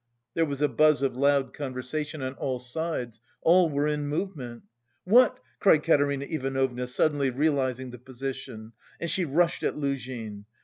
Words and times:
There 0.33 0.47
was 0.47 0.63
a 0.63 0.67
buzz 0.67 1.03
of 1.03 1.15
loud 1.15 1.53
conversation 1.53 2.23
on 2.23 2.33
all 2.33 2.57
sides. 2.57 3.21
All 3.43 3.69
were 3.69 3.87
in 3.87 4.07
movement. 4.07 4.63
"What!" 5.03 5.39
cried 5.59 5.83
Katerina 5.83 6.25
Ivanovna, 6.25 6.87
suddenly 6.87 7.29
realising 7.29 7.91
the 7.91 7.99
position, 7.99 8.73
and 8.99 9.11
she 9.11 9.25
rushed 9.25 9.61
at 9.61 9.75
Luzhin. 9.75 10.45